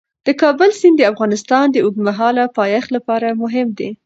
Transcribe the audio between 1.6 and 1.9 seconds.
د